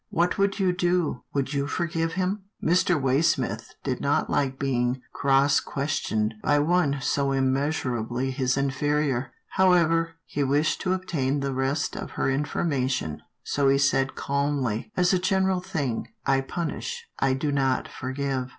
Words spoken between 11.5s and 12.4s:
rest of her